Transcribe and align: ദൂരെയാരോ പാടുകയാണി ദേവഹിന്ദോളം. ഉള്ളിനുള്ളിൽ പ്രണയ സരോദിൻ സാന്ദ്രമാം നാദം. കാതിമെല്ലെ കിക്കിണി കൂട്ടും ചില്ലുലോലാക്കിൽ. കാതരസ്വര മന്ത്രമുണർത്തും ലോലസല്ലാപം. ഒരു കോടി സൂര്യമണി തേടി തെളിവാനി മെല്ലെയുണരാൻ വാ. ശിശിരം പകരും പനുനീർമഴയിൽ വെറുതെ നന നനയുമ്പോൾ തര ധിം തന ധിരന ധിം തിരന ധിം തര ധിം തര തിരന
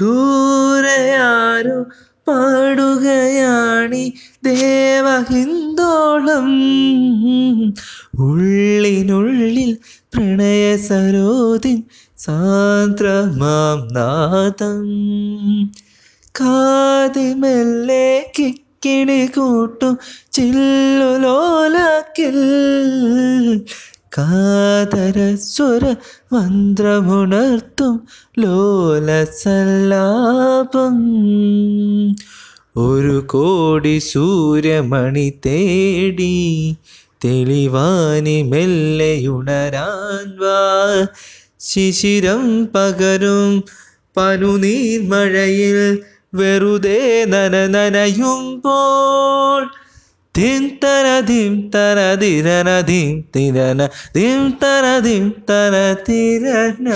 ദൂരെയാരോ 0.00 1.82
പാടുകയാണി 2.28 4.14
ദേവഹിന്ദോളം. 4.44 5.48
ഉള്ളിനുള്ളിൽ 8.18 9.76
പ്രണയ 10.14 10.76
സരോദിൻ 10.76 11.82
സാന്ദ്രമാം 12.18 13.94
നാദം. 13.94 14.86
കാതിമെല്ലെ 16.40 18.32
കിക്കിണി 18.38 19.26
കൂട്ടും 19.26 19.98
ചില്ലുലോലാക്കിൽ. 20.32 21.52
കാതരസ്വര 24.18 25.94
മന്ത്രമുണർത്തും 26.32 28.06
ലോലസല്ലാപം. 28.38 29.36
ഒരു 32.76 33.22
കോടി 33.26 33.98
സൂര്യമണി 33.98 35.32
തേടി 35.46 36.76
തെളിവാനി 37.24 38.42
മെല്ലെയുണരാൻ 38.42 40.38
വാ. 40.38 41.06
ശിശിരം 41.60 42.68
പകരും 42.74 43.64
പനുനീർമഴയിൽ 44.16 46.02
വെറുതെ 46.34 47.24
നന 47.24 47.56
നനയുമ്പോൾ 50.34 50.64
തര 50.82 51.06
ധിം 51.20 51.54
തന 51.74 51.98
ധിരന 52.20 52.68
ധിം 52.80 53.22
തിരന 53.34 53.80
ധിം 54.14 54.42
തര 54.62 54.86
ധിം 54.98 55.24
തര 55.50 55.74
തിരന 56.08 56.88